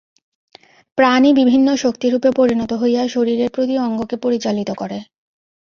প্রাণই 0.97 1.31
বিভিন্ন 1.33 1.67
শক্তিরূপে 1.75 2.29
পরিণত 2.35 2.71
হইয়া 2.73 3.01
শরীরের 3.07 3.49
প্রতি 3.49 3.75
অঙ্গকে 3.77 4.15
পরিচালিত 4.17 4.69
করে। 4.77 4.97